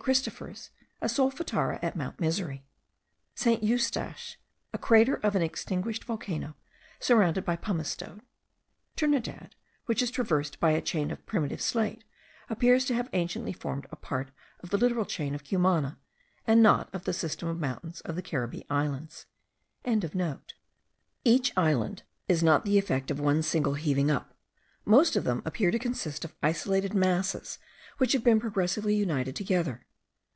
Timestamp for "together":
29.36-29.86